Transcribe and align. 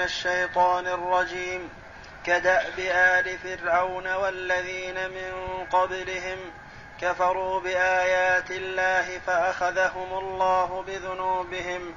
من 0.00 0.04
الشيطان 0.04 0.86
الرجيم 0.86 1.68
كدأب 2.26 2.78
آل 2.78 3.38
فرعون 3.38 4.14
والذين 4.14 5.10
من 5.10 5.32
قبلهم 5.72 6.38
كفروا 7.00 7.60
بآيات 7.60 8.50
الله 8.50 9.18
فأخذهم 9.18 10.18
الله 10.18 10.84
بذنوبهم 10.86 11.94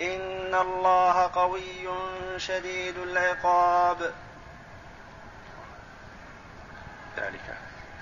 إن 0.00 0.54
الله 0.54 1.30
قوي 1.34 1.88
شديد 2.36 2.98
العقاب. 2.98 4.12
ذلك. 7.16 7.63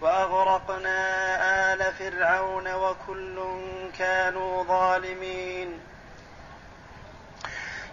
وأغرقنا 0.00 0.98
آل 1.72 1.92
فرعون 1.92 2.74
وكل 2.74 3.42
كانوا 3.98 4.64
ظالمين. 4.64 5.80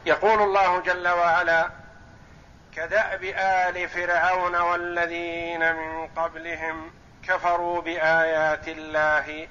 يقول 0.06 0.42
الله 0.42 0.82
جل 0.82 1.08
وعلا 1.08 1.70
كدأب 2.76 3.24
آل 3.38 3.90
فرعون 3.90 4.56
والذين 4.56 5.76
من 5.76 6.08
قبلهم 6.08 6.92
كفروا 7.28 7.82
بآيات 7.82 8.68
الله 8.68 9.48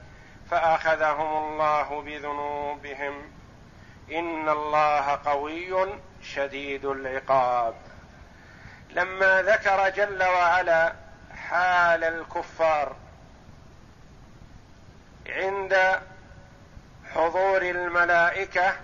فأخذهم 0.50 1.36
الله 1.36 2.02
بذنوبهم. 2.02 3.32
إن 4.12 4.48
الله 4.48 5.18
قوي 5.24 5.98
شديد 6.22 6.84
العقاب. 6.84 7.74
لما 8.90 9.42
ذكر 9.42 9.88
جل 9.88 10.22
وعلا 10.22 11.05
حال 11.50 12.04
الكفار 12.04 12.96
عند 15.28 16.00
حضور 17.14 17.62
الملائكة 17.62 18.76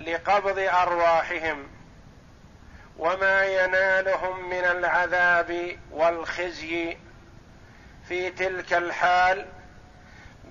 لقبض 0.00 0.58
أرواحهم 0.58 1.68
وما 2.98 3.44
ينالهم 3.44 4.50
من 4.50 4.64
العذاب 4.64 5.78
والخزي 5.90 6.96
في 8.08 8.30
تلك 8.30 8.72
الحال 8.72 9.46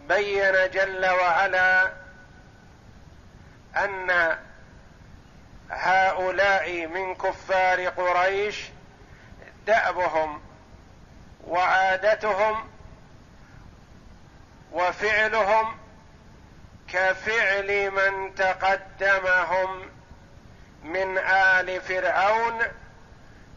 بين 0.07 0.69
جل 0.73 1.05
وعلا 1.05 1.91
أن 3.77 4.37
هؤلاء 5.69 6.87
من 6.87 7.15
كفار 7.15 7.87
قريش 7.87 8.65
دأبهم 9.67 10.41
وعادتهم 11.47 12.69
وفعلهم 14.71 15.77
كفعل 16.87 17.91
من 17.91 18.35
تقدمهم 18.35 19.89
من 20.83 21.17
آل 21.17 21.81
فرعون 21.81 22.61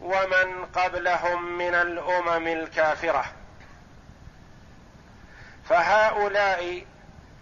ومن 0.01 0.65
قبلهم 0.75 1.59
من 1.59 1.75
الأمم 1.75 2.47
الكافرة. 2.47 3.25
فهؤلاء 5.69 6.85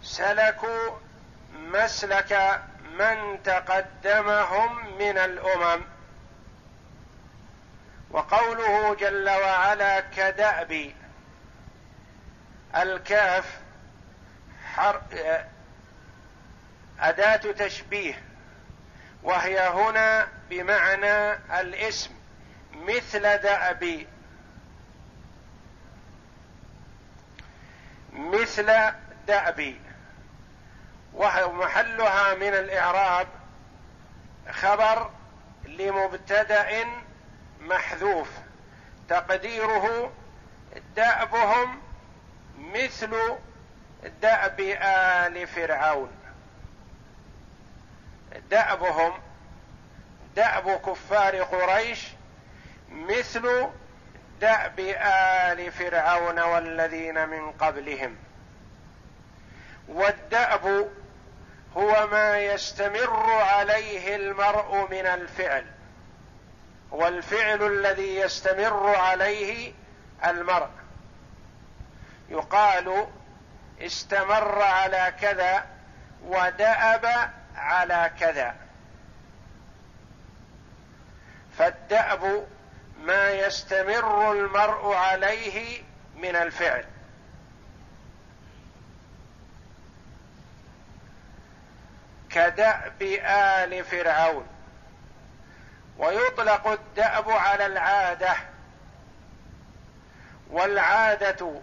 سلكوا 0.01 0.89
مسلك 1.53 2.61
من 2.99 3.43
تقدمهم 3.43 4.97
من 4.97 5.17
الأمم 5.17 5.81
وقوله 8.11 8.95
جل 8.95 9.29
وعلا 9.29 9.99
كدأب. 9.99 10.91
الكاف 12.75 13.59
حر 14.75 15.01
أداة 16.99 17.51
تشبيه. 17.51 18.23
وهي 19.23 19.59
هنا 19.59 20.27
بمعنى 20.49 21.33
الاسم 21.59 22.11
مثل 22.75 23.21
دأب. 23.37 24.07
مثل 28.13 28.91
دأب. 29.27 29.75
ومحلها 31.13 32.33
من 32.33 32.53
الإعراب 32.53 33.27
خبر 34.51 35.11
لمبتدأ 35.65 36.85
محذوف. 37.59 38.29
تقديره 39.09 40.11
دأبهم 40.95 41.81
مثل 42.57 43.17
دأب 44.21 44.59
آل 44.81 45.47
فرعون. 45.47 46.11
دأبهم 48.49 49.13
دأب 50.35 50.81
كفار 50.85 51.35
قريش 51.43 52.07
مثل 52.91 53.67
دأب 54.41 54.79
آل 55.49 55.71
فرعون 55.71 56.39
والذين 56.39 57.29
من 57.29 57.51
قبلهم. 57.51 58.15
والدأب 59.87 60.89
هو 61.77 62.07
ما 62.07 62.39
يستمر 62.39 63.29
عليه 63.29 64.15
المرء 64.15 64.87
من 64.91 65.05
الفعل. 65.05 65.76
والفعل 66.91 67.63
الذي 67.63 68.15
يستمر 68.15 68.95
عليه 68.95 69.73
المرء. 70.25 70.69
يقال 72.29 73.07
استمر 73.81 74.61
على 74.61 75.13
كذا 75.21 75.65
ودأب 76.25 77.31
على 77.55 78.11
كذا. 78.19 78.55
فالدأب 81.57 82.47
ما 83.01 83.29
يستمر 83.29 84.31
المرء 84.31 84.93
عليه 84.93 85.81
من 86.15 86.35
الفعل. 86.35 86.85
كدأب 92.29 93.01
آل 93.23 93.83
فرعون. 93.83 94.56
ويطلق 95.97 96.67
الدأب 96.67 97.29
على 97.29 97.65
العادة. 97.65 98.35
والعادة 100.49 101.61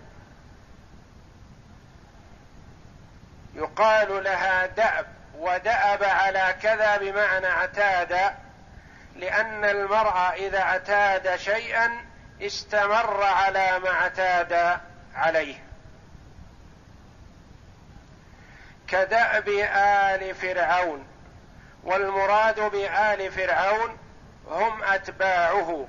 يقال 3.54 4.24
لها 4.24 4.66
دأب 4.66 5.06
ودأب 5.38 6.04
على 6.04 6.56
كذا 6.62 6.96
بمعنى 6.96 7.46
اعتاد 7.46 8.34
لأن 9.16 9.64
المرء 9.64 10.16
إذا 10.34 10.58
اعتاد 10.58 11.36
شيئا 11.36 11.90
استمر 12.42 13.22
على 13.22 13.78
ما 13.78 13.90
اعتاد 13.90 14.80
عليه. 15.14 15.64
كدأب 18.88 19.48
آل 19.74 20.34
فرعون 20.34 21.06
والمراد 21.84 22.60
بآل 22.60 23.32
فرعون 23.32 23.98
هم 24.48 24.82
أتباعه 24.82 25.86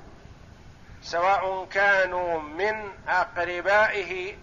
سواء 1.02 1.64
كانوا 1.64 2.40
من 2.40 2.92
أقربائه 3.08 4.36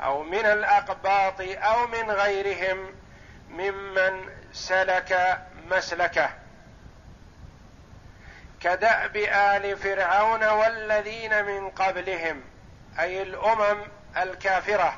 أو 0.00 0.22
من 0.22 0.46
الأقباط 0.46 1.40
أو 1.40 1.86
من 1.86 2.10
غيرهم 2.10 2.94
ممن 3.50 4.28
سلك 4.52 5.40
مسلكه. 5.70 6.30
كدأب 8.60 9.16
آل 9.16 9.76
فرعون 9.76 10.44
والذين 10.44 11.44
من 11.44 11.70
قبلهم 11.70 12.44
أي 12.98 13.22
الأمم 13.22 13.82
الكافرة 14.16 14.96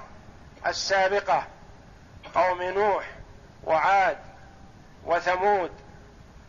السابقة 0.66 1.46
قوم 2.34 2.62
نوح 2.62 3.04
وعاد 3.64 4.18
وثمود 5.04 5.72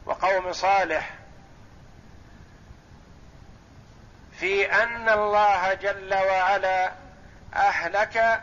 وقوم 0.05 0.53
صالح 0.53 1.20
في 4.41 4.73
أن 4.83 5.09
الله 5.09 5.73
جل 5.73 6.13
وعلا 6.13 6.91
أهلك 7.55 8.41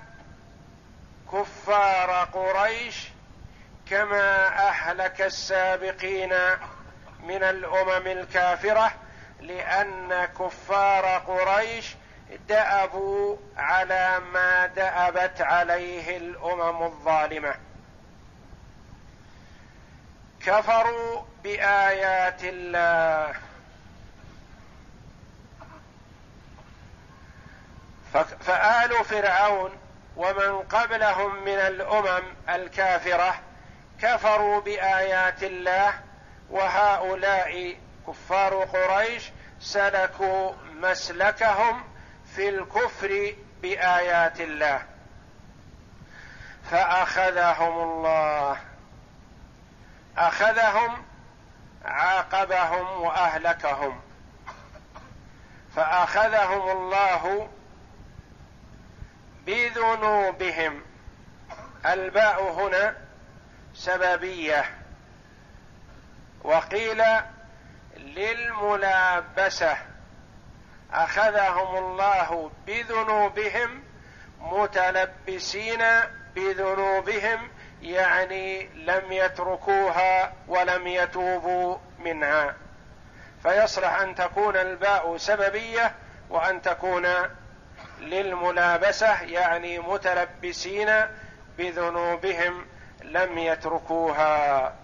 كفار 1.33 2.11
قريش 2.25 3.09
كما 3.91 4.49
أهلك 4.69 5.23
السابقين 5.23 6.35
من 7.23 7.43
الأمم 7.43 8.07
الكافرة 8.07 8.93
لأن 9.41 10.25
كفار 10.25 11.05
قريش 11.07 11.97
دأبوا 12.49 13.37
على 13.57 14.21
ما 14.33 14.67
دأبت 14.67 15.41
عليه 15.41 16.17
الأمم 16.17 16.83
الظالمة. 16.83 17.55
كفروا 20.41 21.23
بآيات 21.43 22.45
الله. 22.45 23.48
فآل 28.23 29.05
فرعون 29.05 29.79
ومن 30.17 30.63
قبلهم 30.63 31.45
من 31.45 31.59
الأمم 31.59 32.23
الكافرة 32.49 33.35
كفروا 34.03 34.61
بآيات 34.61 35.43
الله 35.43 35.95
وهؤلاء 36.51 37.77
كفار 38.07 38.55
قريش 38.65 39.31
سلكوا 39.61 40.53
مسلكهم 40.75 41.85
في 42.35 42.49
الكفر 42.49 43.35
بآيات 43.63 44.41
الله. 44.41 44.83
فأخذهم 46.71 47.83
الله. 47.83 48.57
أخذهم 50.19 51.05
عاقبهم 51.85 53.03
وأهلكهم. 53.03 54.01
فأخذهم 55.77 56.71
الله 56.71 57.49
بذنوبهم. 59.49 60.83
الباء 61.87 62.43
هنا 62.53 62.97
سببية. 63.75 64.65
وقيل 66.45 67.03
للملابسة. 67.97 69.77
أخذهم 70.93 71.77
الله 71.77 72.51
بذنوبهم 72.67 73.83
متلبسين 74.41 75.85
بذنوبهم 76.35 77.51
يعني 77.83 78.69
لم 78.75 79.13
يتركوها 79.13 80.33
ولم 80.49 80.87
يتوبوا 80.87 81.77
منها. 81.99 82.55
فيصلح 83.43 84.01
أن 84.01 84.15
تكون 84.15 84.57
الباء 84.57 85.17
سببية 85.17 85.95
وأن 86.31 86.63
تكون 86.63 87.07
للملابسة 88.01 89.23
يعني 89.23 89.79
متلبسين 89.79 90.91
بذنوبهم 91.59 92.67
لم 93.03 93.39
يتركوها. 93.39 94.75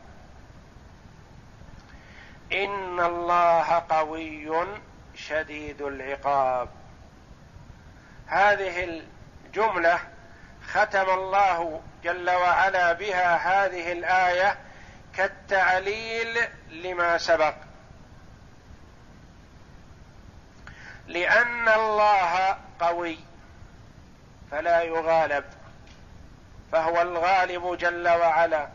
إن 2.52 3.00
الله 3.00 3.82
قوي 3.88 4.66
شديد 5.14 5.82
العقاب. 5.82 6.68
هذه 8.26 9.02
الجملة 9.46 9.98
ختم 10.72 11.10
الله 11.10 11.80
جل 12.04 12.30
وعلا 12.30 12.92
بها 12.92 13.36
هذه 13.36 13.92
الآية 13.92 14.58
كالتعليل 15.16 16.38
لما 16.70 17.18
سبق. 17.18 17.54
لأن 21.06 21.68
الله 21.68 22.56
قوي 22.80 23.18
فلا 24.50 24.82
يغالب 24.82 25.44
فهو 26.72 27.02
الغالب 27.02 27.78
جل 27.78 28.08
وعلا. 28.08 28.68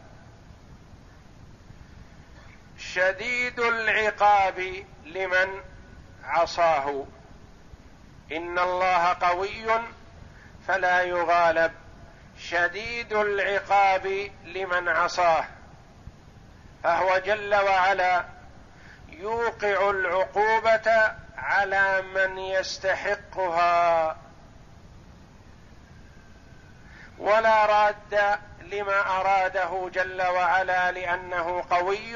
شديد 2.77 3.59
العقاب 3.59 4.85
لمن 5.05 5.61
عصاه. 6.23 7.05
إن 8.31 8.59
الله 8.59 9.13
قوي 9.13 9.81
فلا 10.67 11.01
يغالب. 11.01 11.71
شديد 12.39 13.13
العقاب 13.13 14.31
لمن 14.45 14.87
عصاه 14.87 15.45
فهو 16.83 17.17
جل 17.17 17.55
وعلا 17.55 18.25
يوقع 19.09 19.89
العقوبة 19.89 21.11
على 21.39 22.01
من 22.01 22.37
يستحقها. 22.37 24.17
ولا 27.17 27.65
راد 27.65 28.39
لما 28.61 29.19
أراده 29.19 29.89
جل 29.93 30.21
وعلا 30.21 30.91
لأنه 30.91 31.63
قوي 31.69 32.15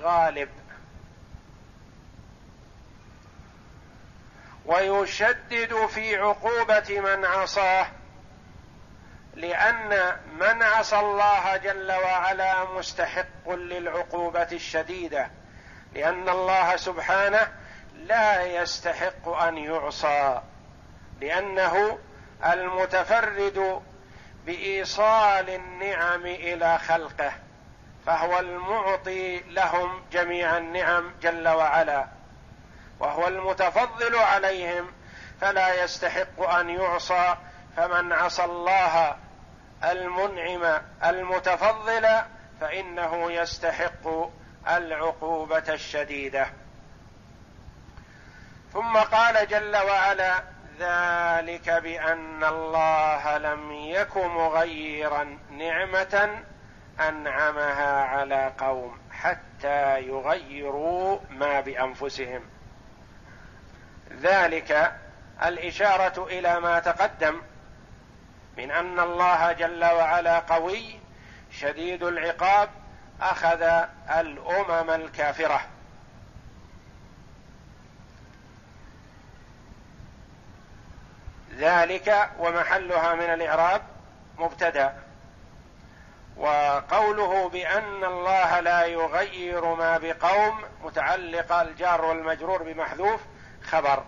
غالب. 0.00 0.48
ويشدد 4.66 5.86
في 5.86 6.16
عقوبة 6.16 7.00
من 7.00 7.24
عصاه 7.24 7.86
لأن 9.34 10.16
من 10.40 10.62
عصى 10.62 10.98
الله 10.98 11.56
جل 11.56 11.92
وعلا 11.92 12.64
مستحق 12.64 13.50
للعقوبة 13.50 14.48
الشديدة 14.52 15.30
لأن 15.94 16.28
الله 16.28 16.76
سبحانه 16.76 17.48
لا 17.94 18.42
يستحق 18.42 19.28
أن 19.28 19.58
يعصى 19.58 20.40
لأنه 21.20 21.98
المتفرد 22.44 23.82
بإيصال 24.46 25.50
النعم 25.50 26.26
إلى 26.26 26.78
خلقه 26.78 27.32
فهو 28.06 28.38
المعطي 28.38 29.38
لهم 29.38 30.02
جميع 30.12 30.56
النعم 30.56 31.14
جل 31.22 31.48
وعلا 31.48 32.06
وهو 33.00 33.28
المتفضل 33.28 34.16
عليهم 34.16 34.92
فلا 35.40 35.84
يستحق 35.84 36.40
أن 36.42 36.70
يعصى 36.70 37.36
فمن 37.76 38.12
عصى 38.12 38.44
الله 38.44 39.16
المنعم 39.84 40.82
المتفضل 41.04 42.08
فإنه 42.60 43.32
يستحق 43.32 44.30
العقوبة 44.68 45.64
الشديدة. 45.68 46.46
ثم 48.74 48.96
قال 48.96 49.48
جل 49.48 49.76
وعلا 49.76 50.42
ذلك 50.78 51.70
بأن 51.70 52.44
الله 52.44 53.38
لم 53.38 53.72
يك 53.72 54.16
مغيرا 54.16 55.38
نعمة 55.50 56.42
أنعمها 57.00 58.04
على 58.04 58.52
قوم 58.58 58.98
حتى 59.10 60.00
يغيروا 60.00 61.18
ما 61.30 61.60
بأنفسهم. 61.60 62.42
ذلك 64.20 64.92
الإشارة 65.44 66.26
إلى 66.26 66.60
ما 66.60 66.78
تقدم 66.78 67.42
من 68.56 68.70
أن 68.70 69.00
الله 69.00 69.52
جل 69.52 69.84
وعلا 69.84 70.38
قوي 70.38 71.00
شديد 71.50 72.02
العقاب 72.02 72.68
أخذ 73.20 73.62
الأمم 74.18 74.90
الكافرة. 74.90 75.73
ذلك 81.56 82.30
ومحلها 82.38 83.14
من 83.14 83.32
الإعراب 83.34 83.82
مبتدا. 84.38 84.96
وقوله 86.36 87.48
بأن 87.48 88.04
الله 88.04 88.60
لا 88.60 88.86
يغير 88.86 89.74
ما 89.74 89.98
بقوم 89.98 90.64
متعلق 90.82 91.52
الجار 91.52 92.04
والمجرور 92.04 92.62
بمحذوف 92.62 93.20
خبر. 93.62 94.04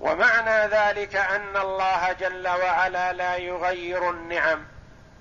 ومعنى 0.00 0.66
ذلك 0.66 1.16
أن 1.16 1.56
الله 1.56 2.12
جل 2.12 2.48
وعلا 2.48 3.12
لا 3.12 3.36
يغير 3.36 4.10
النعم 4.10 4.66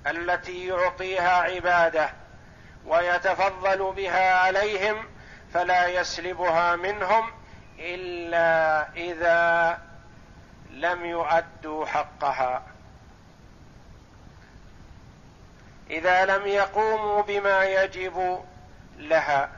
التي 0.07 0.67
يعطيها 0.67 1.41
عباده 1.41 2.09
ويتفضل 2.85 3.93
بها 3.95 4.39
عليهم 4.39 5.05
فلا 5.53 5.87
يسلبها 5.87 6.75
منهم 6.75 7.31
إلا 7.79 8.87
إذا 8.93 9.79
لم 10.69 11.05
يؤدوا 11.05 11.85
حقها. 11.85 12.63
إذا 15.89 16.25
لم 16.25 16.47
يقوموا 16.47 17.21
بما 17.21 17.63
يجب 17.63 18.45
لها. 18.97 19.49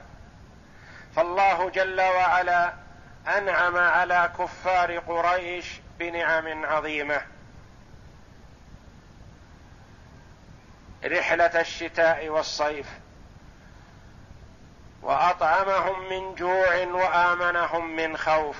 فالله 1.16 1.70
جل 1.70 2.02
وعلا 2.02 2.74
أنعم 3.28 3.78
على 3.78 4.32
كفار 4.40 4.98
قريش 4.98 5.80
بنعم 6.00 6.66
عظيمة. 6.66 7.22
رحلة 11.06 11.62
الشتاء 11.62 12.30
والصيف. 12.30 12.88
وأطعمهم 15.01 16.10
من 16.10 16.36
جوع 16.36 16.75
وآمنهم 16.77 17.96
من 17.96 18.18
خوف. 18.18 18.58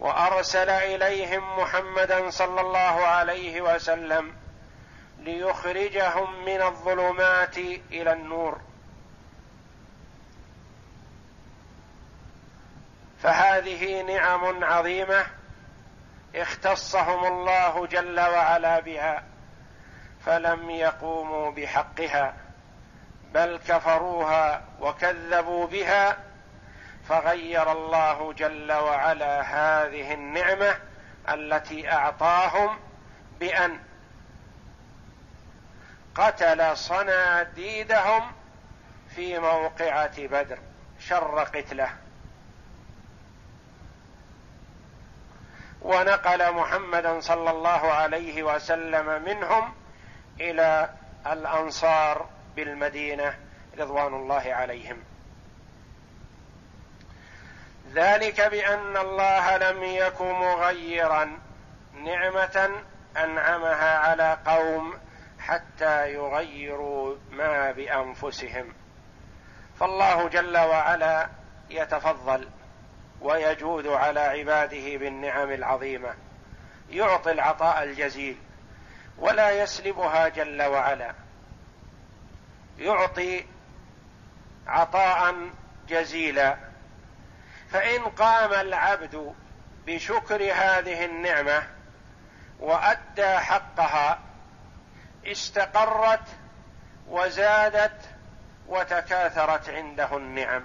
وأرسل 0.00 0.70
إليهم 0.70 1.58
محمدا 1.58 2.30
صلى 2.30 2.60
الله 2.60 3.06
عليه 3.06 3.60
وسلم 3.60 4.36
ليخرجهم 5.18 6.44
من 6.44 6.62
الظلمات 6.62 7.58
إلى 7.92 8.12
النور. 8.12 8.60
فهذه 13.22 14.02
نعم 14.02 14.64
عظيمة 14.64 15.26
اختصهم 16.34 17.24
الله 17.24 17.86
جل 17.86 18.20
وعلا 18.20 18.80
بها 18.80 19.24
فلم 20.26 20.70
يقوموا 20.70 21.50
بحقها. 21.50 22.43
بل 23.34 23.60
كفروها 23.68 24.64
وكذبوا 24.80 25.66
بها 25.66 26.18
فغير 27.08 27.72
الله 27.72 28.32
جل 28.32 28.72
وعلا 28.72 29.40
هذه 29.40 30.14
النعمة 30.14 30.76
التي 31.28 31.92
أعطاهم 31.92 32.78
بأن 33.40 33.80
قتل 36.14 36.76
صناديدهم 36.76 38.32
في 39.14 39.38
موقعة 39.38 40.26
بدر 40.26 40.58
شر 40.98 41.44
قتله. 41.44 41.90
ونقل 45.82 46.52
محمدا 46.52 47.20
صلى 47.20 47.50
الله 47.50 47.92
عليه 47.92 48.42
وسلم 48.42 49.22
منهم 49.22 49.74
إلى 50.40 50.90
الأنصار. 51.26 52.33
بالمدينة 52.56 53.34
رضوان 53.78 54.14
الله 54.14 54.42
عليهم. 54.54 55.04
ذلك 57.92 58.40
بأن 58.40 58.96
الله 58.96 59.56
لم 59.56 59.82
يك 59.82 60.20
مغيرا 60.20 61.38
نعمة 61.94 62.70
أنعمها 63.16 63.98
على 63.98 64.38
قوم 64.46 64.94
حتى 65.38 66.12
يغيروا 66.14 67.16
ما 67.30 67.72
بأنفسهم. 67.72 68.72
فالله 69.80 70.28
جل 70.28 70.56
وعلا 70.58 71.28
يتفضل 71.70 72.48
ويجود 73.20 73.86
على 73.86 74.20
عباده 74.20 74.96
بالنعم 74.96 75.50
العظيمة 75.50 76.14
يعطي 76.90 77.32
العطاء 77.32 77.82
الجزيل 77.82 78.36
ولا 79.18 79.50
يسلبها 79.50 80.28
جل 80.28 80.62
وعلا. 80.62 81.23
يعطي 82.78 83.46
عطاء 84.66 85.50
جزيلا. 85.88 86.56
فإن 87.70 88.02
قام 88.02 88.52
العبد 88.52 89.34
بشكر 89.86 90.42
هذه 90.42 91.04
النعمة 91.04 91.62
وأدى 92.60 93.38
حقها 93.38 94.18
استقرت 95.26 96.28
وزادت 97.08 98.08
وتكاثرت 98.66 99.70
عنده 99.70 100.16
النعم. 100.16 100.64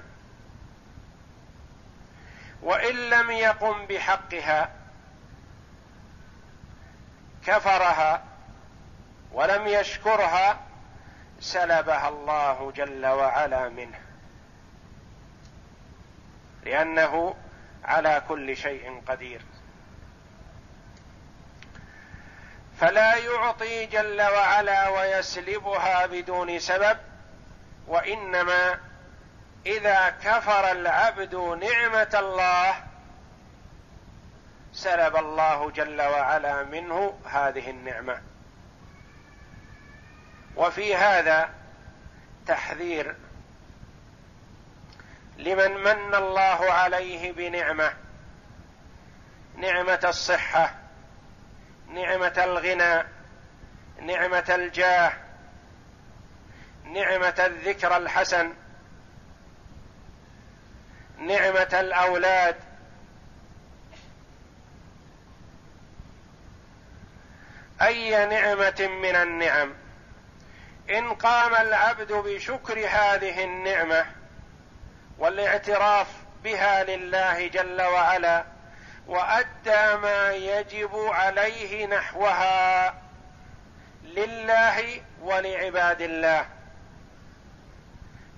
وإن 2.61 2.95
لم 2.95 3.31
يقم 3.31 3.85
بحقها 3.85 4.69
كفرها 7.45 8.23
ولم 9.31 9.67
يشكرها 9.67 10.68
سلبها 11.39 12.09
الله 12.09 12.71
جل 12.75 13.05
وعلا 13.05 13.69
منه. 13.69 13.99
لأنه 16.65 17.35
على 17.83 18.23
كل 18.27 18.57
شيء 18.57 19.01
قدير. 19.07 19.41
فلا 22.79 23.15
يعطي 23.15 23.85
جل 23.85 24.21
وعلا 24.21 24.89
ويسلبها 24.89 26.05
بدون 26.05 26.59
سبب 26.59 26.97
وإنما 27.87 28.79
إذا 29.65 30.09
كفر 30.09 30.71
العبد 30.71 31.35
نعمة 31.35 32.09
الله 32.13 32.75
سلب 34.73 35.15
الله 35.15 35.71
جل 35.71 36.01
وعلا 36.01 36.63
منه 36.63 37.19
هذه 37.25 37.69
النعمة. 37.69 38.28
وفي 40.59 40.95
هذا 40.95 41.49
تحذير 42.47 43.15
لمن 45.37 45.71
من 45.71 46.15
الله 46.15 46.71
عليه 46.71 47.31
بنعمة 47.31 47.93
نعمة 49.55 49.99
الصحة 50.03 50.75
نعمة 51.87 52.33
الغنى 52.37 53.03
نعمة 54.01 54.45
الجاه 54.49 55.13
نعمة 56.83 57.35
الذكر 57.39 57.97
الحسن 57.97 58.53
نعمة 61.17 61.79
الأولاد. 61.79 62.55
أي 67.81 68.25
نعمة 68.25 68.89
من 69.01 69.15
النعم؟ 69.15 69.73
إن 70.89 71.13
قام 71.13 71.55
العبد 71.55 72.11
بشكر 72.11 72.79
هذه 72.79 73.43
النعمة 73.43 74.05
والاعتراف 75.17 76.07
بها 76.43 76.83
لله 76.83 77.47
جل 77.47 77.81
وعلا 77.81 78.45
وأدى 79.07 79.97
ما 80.01 80.31
يجب 80.31 80.95
عليه 80.95 81.85
نحوها 81.87 82.93
لله 84.03 85.01
ولعباد 85.21 86.01
الله. 86.01 86.45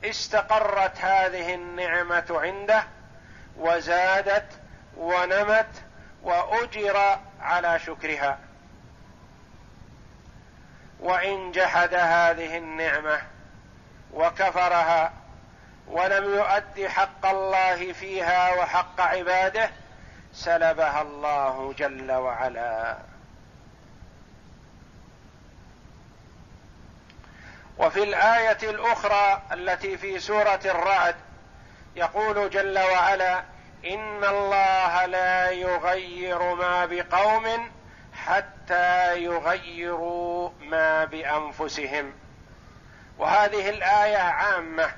استقرت 0.03 0.97
هذه 0.97 1.53
النعمة 1.53 2.25
عنده 2.29 2.83
وزادت 3.57 4.59
ونمت 4.97 5.83
وأجر 6.23 7.19
على 7.41 7.79
شكرها. 7.79 8.39
وإن 11.01 11.51
جحد 11.51 11.93
هذه 11.93 12.57
النعمة 12.57 13.21
وكفرها 14.13 15.13
ولم 15.87 16.23
يؤد 16.23 16.87
حق 16.87 17.25
الله 17.25 17.93
فيها 17.93 18.53
وحق 18.53 19.01
عباده 19.01 19.69
سلبها 20.33 21.01
الله 21.01 21.73
جل 21.77 22.11
وعلا. 22.11 22.97
وفي 27.77 28.03
الآية 28.03 28.57
الأخرى 28.63 29.41
التي 29.51 29.97
في 29.97 30.19
سورة 30.19 30.59
الرعد 30.65 31.15
يقول 31.95 32.49
جل 32.49 32.79
وعلا 32.79 33.43
إن 33.85 34.23
الله 34.23 35.05
لا 35.05 35.51
يغير 35.51 36.55
ما 36.55 36.85
بقوم 36.85 37.71
حتى 38.25 39.23
يغيروا 39.23 40.49
ما 40.61 41.05
بأنفسهم. 41.05 42.13
وهذه 43.17 43.69
الآية 43.69 44.17
عامة. 44.17 44.91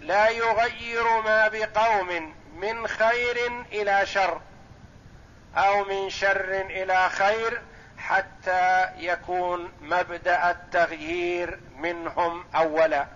لا 0.00 0.28
يغير 0.28 1.20
ما 1.20 1.48
بقوم 1.48 2.34
من 2.54 2.86
خير 2.86 3.64
إلى 3.72 4.06
شر 4.06 4.40
أو 5.56 5.84
من 5.84 6.10
شر 6.10 6.60
إلى 6.60 7.08
خير 7.08 7.62
حتى 7.98 8.88
يكون 8.96 9.72
مبدأ 9.80 10.50
التغيير 10.50 11.60
منهم 11.76 12.44
أولا. 12.54 13.06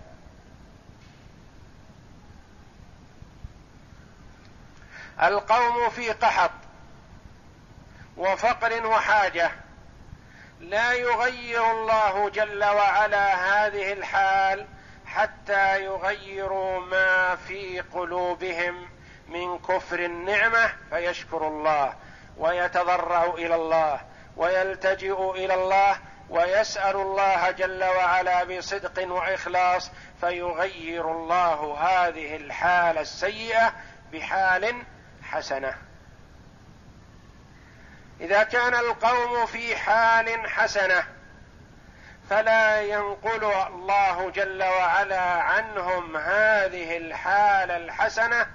القوم 5.23 5.89
في 5.89 6.11
قحط. 6.11 6.64
وفقر 8.17 8.87
وحاجة. 8.87 9.51
لا 10.59 10.93
يغير 10.93 11.71
الله 11.71 12.29
جل 12.29 12.63
وعلا 12.63 13.33
هذه 13.35 13.93
الحال 13.93 14.67
حتى 15.05 15.83
يغيروا 15.83 16.79
ما 16.79 17.35
في 17.35 17.81
قلوبهم 17.81 18.89
من 19.27 19.59
كفر 19.59 19.99
النعمة 19.99 20.73
فيشكر 20.89 21.47
الله 21.47 21.93
ويتضرع 22.37 23.23
إلى 23.23 23.55
الله 23.55 24.01
ويلتجئ 24.37 25.31
إلى 25.31 25.53
الله 25.53 25.97
ويسأل 26.29 26.95
الله 26.95 27.51
جل 27.51 27.83
وعلا 27.83 28.43
بصدق 28.43 29.11
وإخلاص 29.11 29.91
فيغير 30.21 31.11
الله 31.11 31.77
هذه 31.79 32.35
الحاله 32.35 33.01
السيئة 33.01 33.73
بحال 34.13 34.83
حسنة. 35.23 35.84
إذا 38.21 38.43
كان 38.43 38.75
القوم 38.75 39.45
في 39.45 39.75
حال 39.75 40.49
حسنة 40.49 41.03
فلا 42.29 42.81
ينقل 42.81 43.43
الله 43.43 44.29
جل 44.29 44.63
وعلا 44.63 45.21
عنهم 45.21 46.17
هذه 46.17 46.97
الحاله 46.97 47.77
الحسنة 47.77 48.47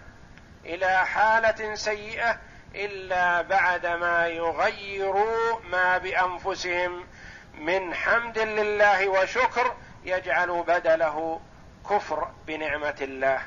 إلى 0.65 1.07
حالة 1.07 1.75
سيئة 1.75 2.39
إلا 2.75 3.43
بعدما 3.43 4.27
يغيروا 4.27 5.61
ما 5.65 5.99
بأنفسهم. 5.99 7.07
من 7.55 7.95
حمد 7.95 8.39
لله 8.39 9.09
وشكر 9.09 9.77
يجعل 10.05 10.63
بدله 10.63 11.41
كفر 11.91 12.31
بنعمة 12.47 12.97
الله. 13.01 13.43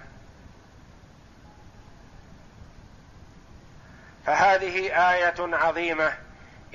فهذه 4.25 5.12
آية 5.12 5.36
عظيمة. 5.39 6.13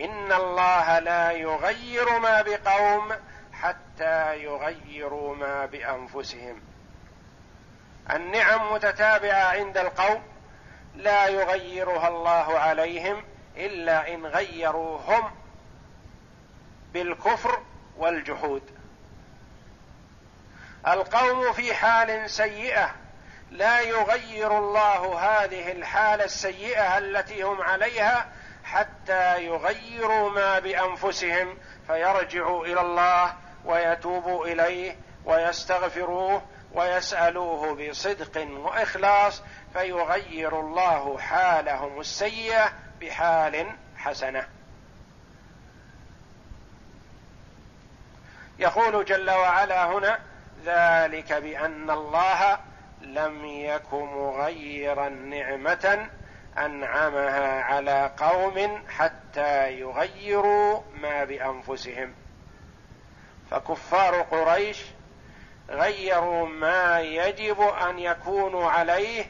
إن 0.01 0.33
الله 0.33 0.99
لا 0.99 1.31
يغير 1.31 2.19
ما 2.19 2.43
بقوم 2.43 3.13
حتى 3.53 4.43
يغيروا 4.43 5.37
ما 5.37 5.67
بأنفسهم. 5.67 6.61
النعم 8.11 8.73
متتابعة 8.73 9.45
عند 9.45 9.79
القوم 9.79 10.23
لا 10.95 11.27
يغيرها 11.27 12.09
الله 12.09 12.59
عليهم 12.59 13.25
إلا 13.57 14.15
إن 14.15 14.27
غيروا 14.27 14.99
هم 14.99 15.31
بالكفر 16.93 17.63
والجحود. 17.97 18.63
القوم 20.87 21.53
في 21.53 21.75
حال 21.75 22.31
سيئة 22.31 22.95
لا 23.51 23.81
يغير 23.81 24.59
الله 24.59 25.19
هذه 25.21 25.73
الحالة 25.73 26.25
السيئة 26.25 26.99
التي 26.99 27.43
هم 27.43 27.63
عليها 27.63 28.29
حتى 28.65 29.45
يغيروا 29.47 30.31
ما 30.31 30.59
بأنفسهم 30.59 31.59
فيرجعوا 31.87 32.67
إلى 32.67 32.81
الله 32.81 33.35
ويتوبوا 33.65 34.47
إليه 34.47 34.97
ويستغفروه 35.25 36.43
ويسألوه 36.73 37.75
بصدق 37.75 38.49
وإخلاص 38.51 39.43
فيغير 39.73 40.61
الله 40.61 41.19
حالهم 41.19 42.01
السيئة 42.01 42.73
بحال 43.01 43.77
حسنة. 43.97 44.49
يقول 48.59 49.05
جل 49.05 49.31
وعلا 49.31 49.85
هنا 49.85 50.19
ذلك 50.65 51.33
بأن 51.33 51.91
الله 51.91 52.59
لم 53.03 53.45
يك 53.45 53.95
مغيرا 53.95 55.09
نعمة 55.09 56.09
أنعمها 56.59 57.63
على 57.63 58.11
قوم 58.17 58.83
حتى 58.89 59.73
يغيروا 59.81 60.81
ما 61.01 61.25
بأنفسهم. 61.25 62.15
فكفار 63.51 64.23
قريش 64.23 64.85
غيروا 65.71 66.47
ما 66.47 67.01
يجب 67.01 67.61
أن 67.61 67.99
يكونوا 67.99 68.71
عليه 68.71 69.25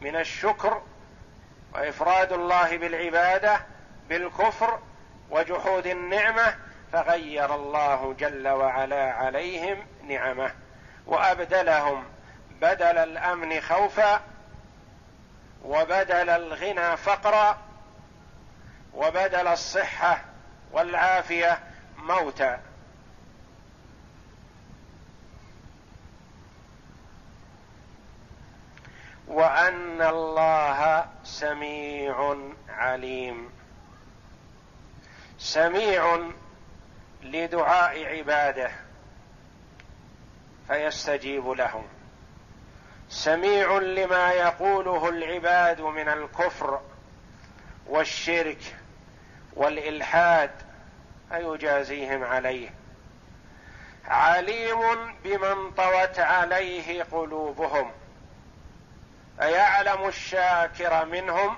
من 0.00 0.16
الشكر 0.16 0.82
وإفراد 1.74 2.32
الله 2.32 2.76
بالعبادة 2.76 3.60
بالكفر 4.08 4.78
وجحود 5.30 5.86
النعمة 5.86 6.54
فغير 6.92 7.54
الله 7.54 8.14
جل 8.18 8.48
وعلا 8.48 9.12
عليهم 9.12 9.86
نعمة 10.08 10.50
وأبدلهم. 11.06 12.04
بدل 12.60 12.98
الأمن 12.98 13.60
خوفا 13.60 14.20
وبدل 15.64 16.30
الغنى 16.30 16.96
فقرا 16.96 17.58
وبدل 18.94 19.48
الصحة 19.48 20.24
والعافية 20.72 21.58
موتا. 21.96 22.60
وأن 29.28 30.02
الله 30.02 31.06
سميع 31.24 32.36
عليم. 32.68 33.50
سميع 35.38 36.30
لدعاء 37.22 38.04
عباده 38.04 38.70
فيستجيب 40.68 41.48
لهم. 41.48 41.95
سميع 43.16 43.78
لما 43.78 44.32
يقوله 44.32 45.08
العباد 45.08 45.80
من 45.80 46.08
الكفر 46.08 46.80
والشرك 47.86 48.58
والإلحاد 49.52 50.50
فيجازيهم 51.30 52.24
عليه؟ 52.24 52.68
عليم 54.04 55.14
بمن 55.24 55.70
طوت 55.70 56.18
عليه 56.18 57.02
قلوبهم 57.02 57.92
فيعلم 59.38 60.08
الشاكر 60.08 61.04
منهم 61.04 61.56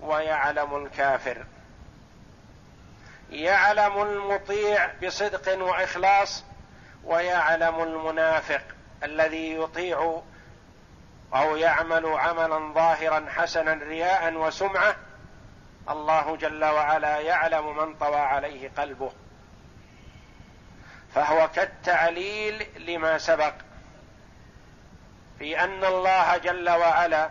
ويعلم 0.00 0.76
الكافر؟ 0.76 1.44
يعلم 3.30 4.02
المطيع 4.02 4.90
بصدق 5.02 5.62
وإخلاص 5.62 6.44
ويعلم 7.04 7.82
المنافق 7.82 8.62
الذي 9.02 9.54
يطيع 9.54 10.22
أو 11.34 11.56
يعمل 11.56 12.06
عملا 12.06 12.72
ظاهرا 12.74 13.26
حسنا 13.30 13.72
رياء 13.72 14.34
وسمعة 14.34 14.96
الله 15.90 16.36
جل 16.36 16.64
وعلا 16.64 17.20
يعلم 17.20 17.76
من 17.76 17.94
طوى 17.94 18.20
عليه 18.20 18.70
قلبه. 18.76 19.12
فهو 21.14 21.48
كالتعليل 21.48 22.66
لما 22.76 23.18
سبق. 23.18 23.54
في 25.38 25.64
أن 25.64 25.84
الله 25.84 26.36
جل 26.36 26.70
وعلا 26.70 27.30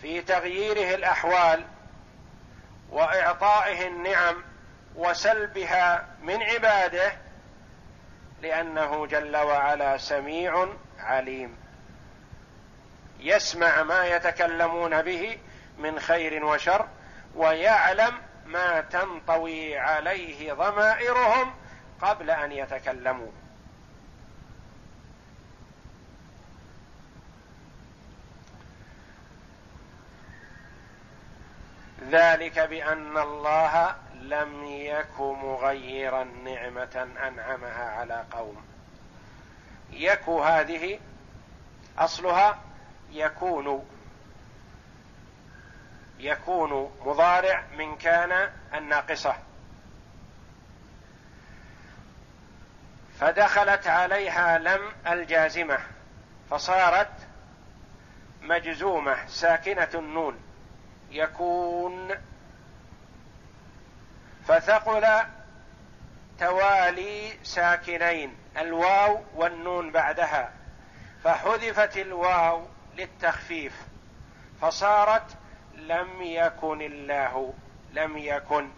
في 0.00 0.20
تغييره 0.20 0.94
الأحوال 0.94 1.64
وإعطائه 2.90 3.86
النعم 3.86 4.42
وسلبها 4.94 6.06
من 6.22 6.42
عباده 6.42 7.12
لأنه 8.42 9.06
جل 9.06 9.36
وعلا 9.36 9.96
سميع 9.96 10.68
عليم. 10.98 11.56
يسمع 13.20 13.82
ما 13.82 14.06
يتكلمون 14.06 15.02
به 15.02 15.38
من 15.78 16.00
خير 16.00 16.44
وشر 16.44 16.88
ويعلم 17.36 18.14
ما 18.46 18.80
تنطوي 18.80 19.78
عليه 19.78 20.52
ضمائرهم 20.52 21.54
قبل 22.02 22.30
أن 22.30 22.52
يتكلموا. 22.52 23.30
ذلك 32.10 32.58
بأن 32.58 33.18
الله 33.18 33.96
لم 34.14 34.64
يك 34.64 35.20
مغيرا 35.20 36.24
نعمة 36.24 37.08
أنعمها 37.26 37.90
على 37.90 38.24
قوم. 38.32 38.64
يك 39.90 40.28
هذه 40.28 40.98
أصلها 41.98 42.58
يكون 43.10 43.86
يكون 46.18 46.96
مضارع 47.00 47.64
من 47.78 47.96
كان 47.96 48.50
الناقصة. 48.74 49.36
فدخلت 53.20 53.86
عليها 53.86 54.58
لم 54.58 54.92
الجازمة 55.06 55.78
فصارت 56.50 57.12
مجزومة 58.42 59.26
ساكنة 59.26 59.88
النون. 59.94 60.40
يكون 61.10 62.14
فثقل 64.48 65.06
توالي 66.38 67.38
ساكنين 67.42 68.36
الواو 68.56 69.24
والنون 69.34 69.92
بعدها. 69.92 70.52
فحذفت 71.24 71.96
الواو 71.96 72.66
للتخفيف. 72.96 73.86
فصارت 74.60 75.36
لم 75.74 76.22
يكن 76.22 76.82
الله 76.82 77.54
لم 77.92 78.18
يكن. 78.18 78.70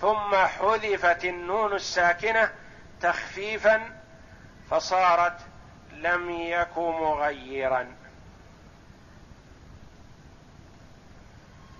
ثم 0.00 0.34
حذفت 0.34 1.24
النون 1.24 1.72
الساكنة 1.72 2.52
تخفيفا 3.00 4.00
فصارت 4.70 5.38
لم 5.92 6.30
يك 6.30 6.78
مغيرا. 6.78 7.96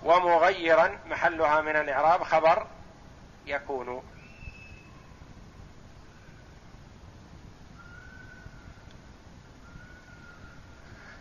ومغيرا 0.02 0.98
محلها 1.06 1.60
من 1.60 1.76
الإعراب 1.76 2.22
خبر 2.22 2.66
يكون 3.46 4.02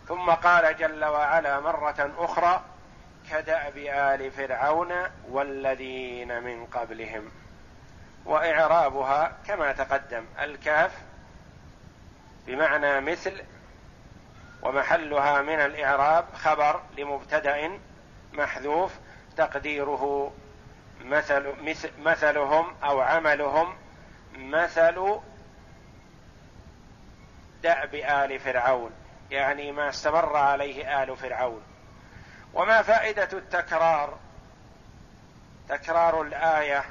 ثم 0.09 0.29
قال 0.29 0.77
جل 0.77 1.05
وعلا 1.05 1.59
مرة 1.59 2.11
أخرى 2.17 2.63
كدأب 3.31 3.77
آل 3.77 4.31
فرعون 4.31 4.93
والذين 5.29 6.43
من 6.43 6.65
قبلهم. 6.65 7.31
وإعرابها 8.25 9.37
كما 9.47 9.71
تقدم 9.71 10.25
الكاف 10.39 10.91
بمعنى 12.47 13.01
مثل 13.01 13.41
ومحلها 14.61 15.41
من 15.41 15.59
الإعراب 15.59 16.25
خبر 16.33 16.81
لمبتدأ 16.97 17.79
محذوف 18.33 18.93
تقديره 19.37 20.33
مثل 21.01 21.53
مثل 21.61 21.91
مثلهم 21.99 22.75
أو 22.83 23.01
عملهم 23.01 23.75
مثل 24.35 25.19
دأب 27.63 27.95
آل 27.95 28.39
فرعون. 28.39 28.91
يعني 29.31 29.71
ما 29.71 29.89
استمر 29.89 30.35
عليه 30.35 31.03
آل 31.03 31.17
فرعون. 31.17 31.63
وما 32.53 32.81
فائدة 32.81 33.29
التكرار؟ 33.33 34.17
تكرار 35.69 36.21
الآية 36.21 36.85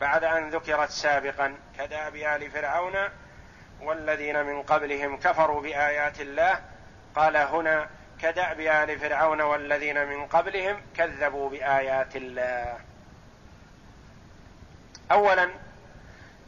بعد 0.00 0.24
أن 0.24 0.50
ذكرت 0.50 0.90
سابقا 0.90 1.54
كداب 1.78 2.16
آل 2.16 2.50
فرعون 2.50 2.94
والذين 3.80 4.44
من 4.44 4.62
قبلهم 4.62 5.16
كفروا 5.16 5.62
بآيات 5.62 6.20
الله. 6.20 6.60
قال 7.14 7.36
هنا 7.36 7.88
كدأب 8.20 8.60
آل 8.60 8.98
فرعون 8.98 9.40
والذين 9.40 10.06
من 10.06 10.26
قبلهم 10.26 10.80
كذبوا 10.96 11.50
بآيات 11.50 12.16
الله. 12.16 12.78
اولا 15.12 15.50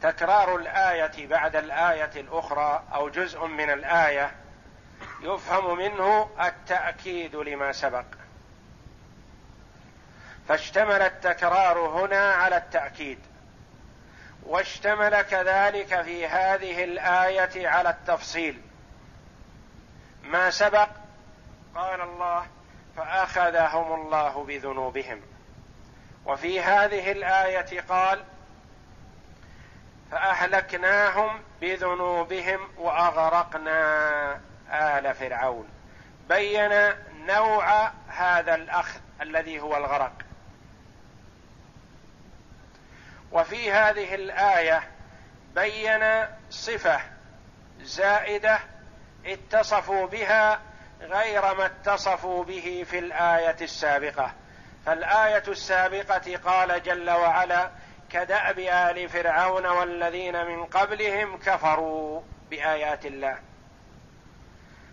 تكرار 0.01 0.55
الآية 0.55 1.27
بعد 1.27 1.55
الآية 1.55 2.11
الأخرى 2.15 2.83
أو 2.93 3.09
جزء 3.09 3.45
من 3.45 3.69
الآية 3.69 4.31
يفهم 5.21 5.77
منه 5.77 6.29
التأكيد 6.41 7.35
لما 7.35 7.71
سبق. 7.71 8.05
فاشتمل 10.47 11.01
التكرار 11.01 11.79
هنا 11.79 12.33
على 12.33 12.57
التأكيد 12.57 13.19
واشتمل 14.43 15.21
كذلك 15.21 16.01
في 16.01 16.27
هذه 16.27 16.83
الآية 16.83 17.67
على 17.67 17.89
التفصيل. 17.89 18.61
ما 20.23 20.49
سبق؟ 20.49 20.89
قال 21.75 22.01
الله 22.01 22.47
فأخذهم 22.97 24.01
الله 24.01 24.43
بذنوبهم. 24.43 25.21
وفي 26.25 26.61
هذه 26.61 27.11
الآية 27.11 27.81
قال 27.81 28.23
فأهلكناهم 30.11 31.41
بذنوبهم 31.61 32.59
وأغرقنا 32.77 34.41
آل 34.71 35.13
فرعون. 35.13 35.69
بين 36.29 36.71
نوع 37.25 37.91
هذا 38.07 38.55
الاخذ 38.55 38.99
الذي 39.21 39.59
هو 39.59 39.77
الغرق. 39.77 40.13
وفي 43.31 43.71
هذه 43.71 44.15
الآية 44.15 44.83
بين 45.55 46.25
صفة 46.49 47.01
زائدة 47.81 48.59
اتصفوا 49.25 50.07
بها 50.07 50.59
غير 51.01 51.41
ما 51.41 51.65
اتصفوا 51.65 52.43
به 52.43 52.85
في 52.89 52.99
الآية 52.99 53.57
السابقة. 53.61 54.33
فالآية 54.85 55.43
السابقة 55.47 56.37
قال 56.37 56.83
جل 56.83 57.09
وعلا 57.09 57.69
كدأب 58.09 58.59
آل 58.59 59.09
فرعون 59.09 59.65
والذين 59.65 60.45
من 60.45 60.65
قبلهم 60.65 61.37
كفروا 61.37 62.21
بآيات 62.49 63.05
الله. 63.05 63.37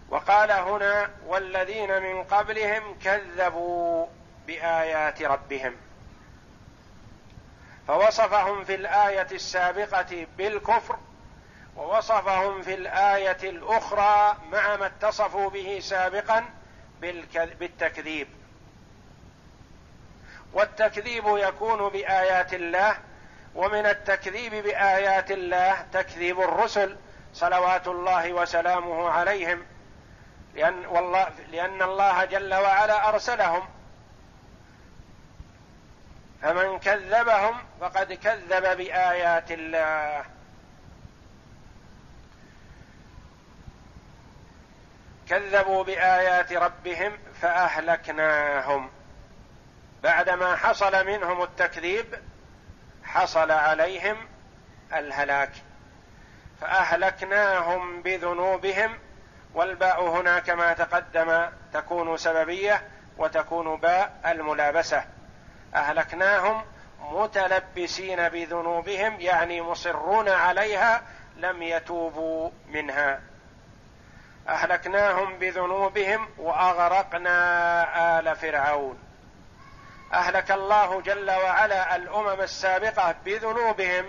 وقال 0.09 0.51
هنا 0.51 1.11
والذين 1.27 2.03
من 2.03 2.25
قبلهم 2.25 2.99
كذبوا 3.05 4.07
بآيات 4.47 5.23
ربهم. 5.23 5.77
فوصفهم 7.88 8.65
في 8.65 8.75
الآية 8.75 9.27
السابقة 9.33 10.27
بالكفر 10.38 10.99
ووصفهم 11.77 12.62
في 12.62 12.75
الآية 12.75 13.51
الأخرى 13.51 14.37
مع 14.53 14.77
ما 14.77 14.87
اتصفوا 14.87 15.51
به 15.51 15.79
سابقا 15.83 16.45
بالتكذيب. 17.61 18.29
والتكذيب 20.53 21.25
يكون 21.27 21.88
بآيات 21.88 22.55
الله 22.55 22.97
ومن 23.55 23.87
التكذيب 23.87 24.55
بآيات 24.55 25.31
الله 25.31 25.87
تكذيب 25.93 26.41
الرسل 26.41 26.97
صلوات 27.35 27.88
الله 27.88 28.33
وسلامه 28.33 29.11
عليهم. 29.11 29.72
لأن, 30.55 30.87
والله 30.87 31.29
لأن 31.51 31.83
الله 31.83 32.25
جل 32.25 32.55
وعلا 32.55 33.09
أرسلهم. 33.09 33.69
فمن 36.43 36.79
كذبهم 36.79 37.55
فقد 37.81 38.12
كذب 38.12 38.77
بآيات 38.77 39.53
الله. 39.53 40.25
كذبوا 45.29 45.85
بآيات 45.85 46.53
ربهم 46.53 47.19
فأهلكناهم. 47.41 48.91
بعدما 50.03 50.57
حصل 50.57 51.07
منهم 51.07 51.43
التكذيب 51.43 52.15
حصل 53.05 53.51
عليهم 53.51 54.29
الهلاك. 54.93 55.53
فأهلكناهم 56.61 58.03
بذنوبهم 58.03 58.99
والباء 59.55 60.09
هنا 60.09 60.38
كما 60.38 60.73
تقدم 60.73 61.49
تكون 61.73 62.17
سببية 62.17 62.83
وتكون 63.19 63.77
باء 63.77 64.21
الملابسة. 64.25 65.05
أهلكناهم 65.75 66.65
متلبسين 67.01 68.29
بذنوبهم 68.29 69.21
يعني 69.21 69.62
مصرون 69.62 70.29
عليها 70.29 71.03
لم 71.37 71.62
يتوبوا 71.62 72.51
منها. 72.69 73.21
أهلكناهم 74.49 75.38
بذنوبهم 75.38 76.29
وأغرقنا 76.38 78.19
آل 78.19 78.37
فرعون. 78.37 78.99
أهلك 80.12 80.51
الله 80.51 81.01
جل 81.01 81.31
وعلا 81.31 81.97
الأمم 81.97 82.41
السابقة 82.41 83.15
بذنوبهم 83.25 84.05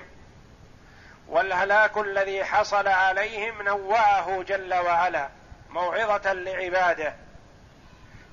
والهلاك 1.27 1.97
الذي 1.97 2.45
حصل 2.45 2.87
عليهم 2.87 3.61
نوعه 3.61 4.43
جل 4.43 4.73
وعلا 4.73 5.29
موعظة 5.69 6.33
لعباده. 6.33 7.13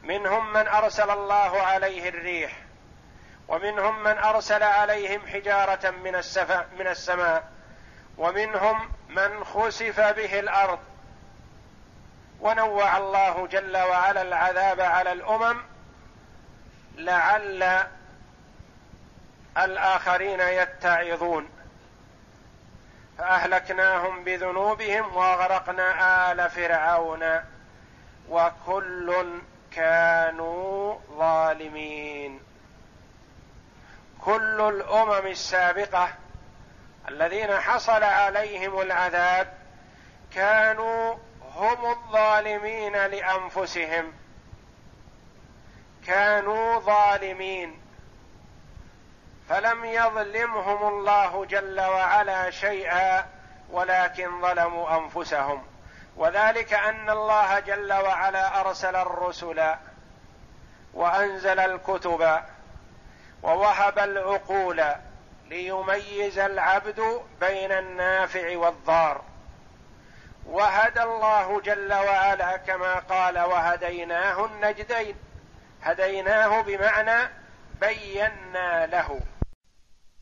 منهم 0.02 0.52
من 0.52 0.68
أرسل 0.68 1.10
الله 1.10 1.62
عليه 1.62 2.08
الريح 2.08 2.52
ومنهم 3.48 4.02
من 4.02 4.18
أرسل 4.18 4.62
عليهم 4.62 5.26
حجارة 5.26 5.90
من 5.90 6.14
السفا 6.14 6.66
من 6.78 6.86
السماء 6.86 7.44
ومنهم 8.18 8.92
من 9.08 9.44
خسف 9.44 10.00
به 10.00 10.40
الأرض. 10.40 10.78
ونوع 12.40 12.96
الله 12.96 13.46
جل 13.46 13.76
وعلا 13.76 14.22
العذاب 14.22 14.80
على 14.80 15.12
الأمم 15.12 15.62
لعل 16.96 17.86
الآخرين 19.58 20.40
يتعظون. 20.40 21.59
فأهلكناهم 23.20 24.24
بذنوبهم 24.24 25.16
وأغرقنا 25.16 26.32
آل 26.32 26.50
فرعون 26.50 27.40
وكل 28.28 29.40
كانوا 29.72 30.98
ظالمين. 31.18 32.40
كل 34.20 34.60
الأمم 34.60 35.26
السابقة 35.26 36.08
الذين 37.08 37.58
حصل 37.60 38.02
عليهم 38.02 38.80
العذاب 38.80 39.52
كانوا 40.34 41.14
هم 41.54 41.90
الظالمين 41.90 42.92
لأنفسهم. 42.92 44.12
كانوا 46.06 46.78
ظالمين. 46.78 47.79
فلم 49.50 49.84
يظلمهم 49.84 50.88
الله 50.88 51.44
جل 51.44 51.80
وعلا 51.80 52.50
شيئا 52.50 53.26
ولكن 53.70 54.40
ظلموا 54.40 54.96
أنفسهم. 54.96 55.66
وذلك 56.16 56.74
أن 56.74 57.10
الله 57.10 57.60
جل 57.60 57.92
وعلا 57.92 58.60
أرسل 58.60 58.96
الرسل 58.96 59.74
وأنزل 60.94 61.60
الكتب 61.60 62.40
ووهب 63.42 63.98
العقول 63.98 64.84
ليميز 65.48 66.38
العبد 66.38 67.22
بين 67.40 67.72
النافع 67.72 68.56
والضار. 68.56 69.22
وهدى 70.46 71.02
الله 71.02 71.60
جل 71.60 71.92
وعلا 71.92 72.56
كما 72.56 72.94
قال 72.94 73.38
وهديناه 73.38 74.44
النجدين. 74.44 75.16
هديناه 75.82 76.60
بمعنى 76.60 77.30
بينا 77.80 78.86
له. 78.86 79.20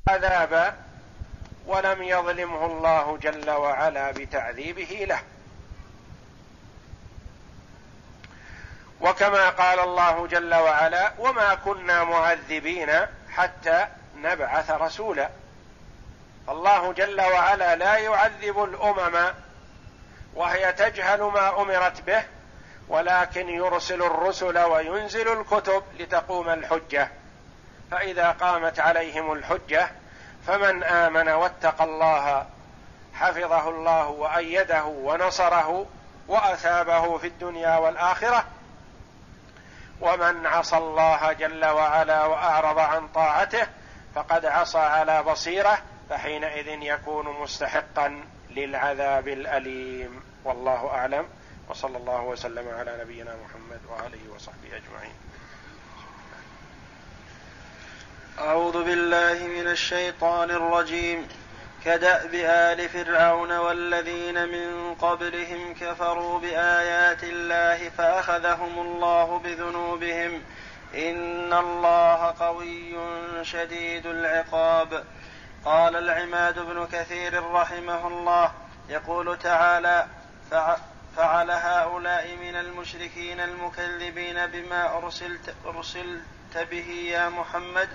عذابا 0.09 0.75
ولم 1.67 2.03
يظلمه 2.03 2.67
الله 2.67 3.19
جل 3.23 3.51
وعلا 3.51 4.11
بتعذيبه 4.11 5.07
له. 5.09 5.21
وكما 9.01 9.49
قال 9.51 9.81
الله 9.81 10.27
جل 10.27 10.55
وعلا 10.55 11.13
وما 11.19 11.55
كنا 11.55 12.05
معذبين 12.05 13.07
حتى 13.31 13.87
نبعث 14.17 14.71
رسولا 14.71 15.29
الله 16.49 16.93
جل 16.93 17.21
وعلا 17.21 17.77
لا 17.77 17.97
يعذب 17.97 18.65
الأمم 18.65 19.33
وهي 20.35 20.73
تجهل 20.73 21.23
ما 21.23 21.63
أمرت 21.63 22.01
به 22.01 22.23
ولكن 22.89 23.49
يرسل 23.49 24.03
الرسل 24.03 24.59
وينزل 24.59 25.41
الكتب 25.41 25.83
لتقوم 25.99 26.49
الحجة. 26.49 27.09
فإذا 27.91 28.31
قامت 28.31 28.81
عليهم 28.81 29.33
الحجة 29.33 29.91
فمن 30.47 30.85
آمن 30.85 31.29
واتقى 31.29 31.85
الله 31.85 32.47
حفظه 33.15 33.69
الله 33.69 34.09
وأيده 34.09 34.85
ونصره 34.85 35.87
وأثابه 36.29 37.19
في 37.19 37.27
الدنيا 37.27 37.77
والآخرة. 37.77 38.45
ومن 40.01 40.47
عصى 40.47 40.77
الله 40.77 41.33
جل 41.33 41.65
وعلا 41.65 42.25
وأعرض 42.25 42.79
عن 42.79 43.09
طاعته 43.09 43.67
فقد 44.15 44.47
عصى 44.47 44.79
على 44.79 45.23
بصيرة 45.23 45.79
فحينئذ 46.11 46.69
يكون 46.69 47.41
مستحقا 47.41 48.25
للعذاب 48.51 49.29
الأليم. 49.29 50.23
والله 50.45 50.91
أعلم. 50.91 51.29
وصلى 51.69 51.97
الله 51.97 52.23
وسلم 52.23 52.69
على 52.69 52.99
نبينا 53.01 53.37
محمد 53.45 53.81
وآله 53.89 54.35
وصحبه 54.35 54.69
أجمعين. 54.69 55.28
أعوذ 58.41 58.85
بالله 58.85 59.47
من 59.47 59.69
الشيطان 59.69 60.51
الرجيم. 60.51 61.29
كدأب 61.85 62.35
آل 62.35 62.89
فرعون 62.89 63.53
والذين 63.53 64.49
من 64.49 64.95
قبلهم 64.95 65.75
كفروا 65.75 66.39
بآيات 66.41 67.25
الله 67.25 67.89
فأخذهم 67.89 68.79
الله 68.79 69.39
بذنوبهم. 69.39 70.43
إن 70.95 71.53
الله 71.53 72.35
قوي 72.41 72.97
شديد 73.43 74.07
العقاب. 74.07 75.05
قال 75.65 75.97
العماد 75.97 76.59
بن 76.59 76.87
كثير 76.93 77.53
رحمه 77.53 78.09
الله 78.09 78.53
يقول 78.89 79.39
تعالى 79.39 80.07
فعل 81.17 81.51
هؤلاء 81.51 82.37
من 82.37 82.57
المشركين 82.57 83.41
المكذبين 83.41 84.47
بما 84.47 84.97
أرسلت, 84.99 85.55
أرسلت 85.67 86.59
به 86.71 86.91
يا 86.91 87.29
محمد 87.29 87.89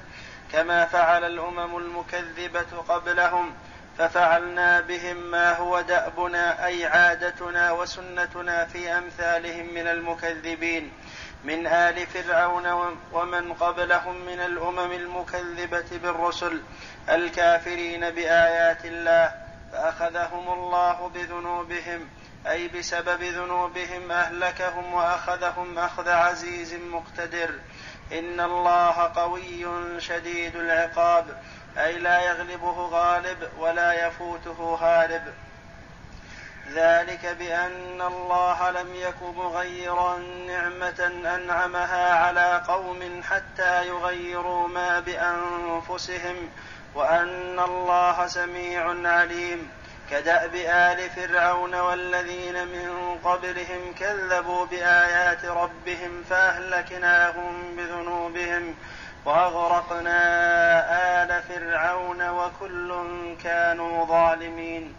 كما 0.54 0.86
فعل 0.86 1.24
الأمم 1.24 1.78
المكذبة 1.78 2.78
قبلهم 2.90 3.54
ففعلنا 3.98 4.82
بهم 4.82 5.18
ما 5.18 5.58
هو 5.58 5.82
دأبنا 5.82 6.66
أي 6.66 6.86
عادتنا 6.86 7.72
وسنتنا 7.72 8.66
في 8.66 8.92
أمثالهم 8.92 9.74
من 9.74 9.88
المكذبين. 9.88 10.92
من 11.44 11.68
آل 11.68 12.08
فرعون 12.08 12.98
ومن 13.12 13.54
قبلهم 13.54 14.26
من 14.26 14.40
الأمم 14.40 14.92
المكذبة 14.92 15.98
بالرسل 16.04 16.62
الكافرين 17.10 18.10
بآيات 18.10 18.86
الله 18.86 19.32
فأخذهم 19.72 20.54
الله 20.54 21.12
بذنوبهم 21.16 22.10
أي 22.48 22.68
بسبب 22.68 23.24
ذنوبهم 23.24 24.12
أهلكهم 24.12 24.94
وأخذهم 24.94 25.80
أخذ 25.80 26.10
عزيز 26.10 26.74
مقتدر. 26.74 27.50
إن 28.20 28.40
الله 28.40 29.12
قوي 29.16 29.66
شديد 30.02 30.56
العقاب 30.56 31.26
أي 31.78 31.98
لا 31.98 32.22
يغلبه 32.22 32.88
غالب 32.88 33.50
ولا 33.60 34.08
يفوته 34.08 34.78
هارب. 34.82 35.22
ذلك 36.74 37.36
بأن 37.40 38.02
الله 38.02 38.72
لم 38.72 38.96
يك 38.96 39.22
مغيرا 39.36 40.18
نعمة 40.48 41.12
أنعمها 41.36 42.14
على 42.14 42.64
قوم 42.68 43.22
حتى 43.30 43.88
يغيروا 43.88 44.68
ما 44.68 45.00
بأنفسهم 45.00 46.50
وأن 46.96 47.60
الله 47.60 48.28
سميع 48.28 49.10
عليم. 49.10 49.72
كدأب 50.10 50.56
آل 50.56 51.10
فرعون 51.10 51.76
والذين 51.76 52.68
من 52.68 53.18
قبلهم 53.24 53.94
كذبوا 54.00 54.66
بآيات 54.66 55.46
ربهم 55.46 56.24
فأهلكناهم 56.30 57.76
بذنوبهم 57.76 58.76
وأغرقنا 59.26 60.20
آل 61.24 61.44
فرعون 61.44 62.30
وكل 62.30 63.06
كانوا 63.44 64.06
ظالمين. 64.06 64.96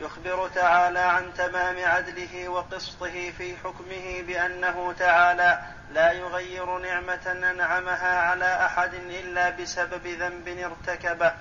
يخبر 0.00 0.48
تعالى 0.48 0.98
عن 0.98 1.34
تمام 1.34 1.76
عدله 1.84 2.48
وقسطه 2.48 3.32
في 3.38 3.56
حكمه 3.64 4.22
بأنه 4.26 4.94
تعالى 4.98 5.58
لا 5.92 6.12
يغير 6.12 6.78
نعمة 6.78 7.50
أنعمها 7.50 8.20
على 8.20 8.66
أحد 8.66 8.94
إلا 8.94 9.50
بسبب 9.50 10.06
ذنب 10.06 10.48
ارتكبه. 10.48 11.32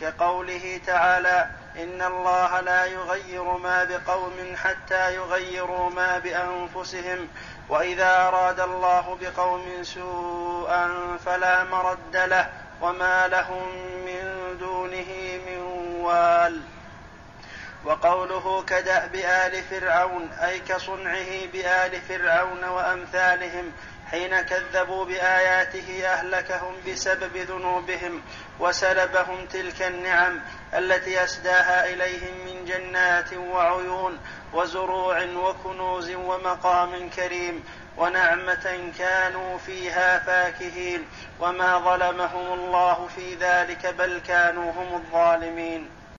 كقوله 0.00 0.80
تعالى 0.86 1.50
ان 1.76 2.02
الله 2.02 2.60
لا 2.60 2.84
يغير 2.84 3.42
ما 3.44 3.84
بقوم 3.84 4.56
حتى 4.56 5.14
يغيروا 5.14 5.90
ما 5.90 6.18
بانفسهم 6.18 7.28
واذا 7.68 8.28
اراد 8.28 8.60
الله 8.60 9.18
بقوم 9.20 9.82
سوءا 9.82 10.90
فلا 11.24 11.64
مرد 11.64 12.16
له 12.16 12.50
وما 12.82 13.28
لهم 13.28 13.68
من 14.06 14.56
دونه 14.60 15.38
من 15.46 15.60
وال 16.00 16.60
وقوله 17.84 18.62
كدأب 18.62 19.14
آل 19.14 19.62
فرعون 19.62 20.32
أي 20.32 20.58
كصنعه 20.60 21.46
بآل 21.52 22.00
فرعون 22.00 22.64
وأمثالهم 22.64 23.72
حين 24.10 24.40
كذبوا 24.40 25.04
بآياته 25.04 26.06
أهلكهم 26.06 26.74
بسبب 26.88 27.36
ذنوبهم 27.36 28.22
وسلبهم 28.60 29.46
تلك 29.46 29.82
النعم 29.82 30.40
التي 30.74 31.24
أسداها 31.24 31.92
إليهم 31.92 32.34
من 32.46 32.64
جنات 32.64 33.32
وعيون 33.32 34.18
وزروع 34.52 35.22
وكنوز 35.24 36.10
ومقام 36.10 37.10
كريم 37.10 37.64
ونعمة 37.96 38.92
كانوا 38.98 39.58
فيها 39.58 40.18
فاكهين 40.18 41.04
وما 41.40 41.78
ظلمهم 41.78 42.52
الله 42.52 43.08
في 43.16 43.34
ذلك 43.34 43.86
بل 43.86 44.20
كانوا 44.26 44.72
هم 44.72 44.94
الظالمين 44.94 45.99